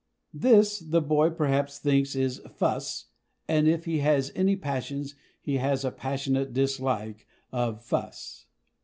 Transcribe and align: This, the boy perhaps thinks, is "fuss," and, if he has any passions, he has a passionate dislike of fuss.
This, 0.33 0.79
the 0.79 0.99
boy 0.99 1.29
perhaps 1.29 1.77
thinks, 1.77 2.15
is 2.15 2.41
"fuss," 2.55 3.09
and, 3.47 3.67
if 3.67 3.85
he 3.85 3.99
has 3.99 4.31
any 4.33 4.55
passions, 4.55 5.13
he 5.39 5.57
has 5.57 5.85
a 5.85 5.91
passionate 5.91 6.53
dislike 6.53 7.27
of 7.51 7.83
fuss. 7.83 8.47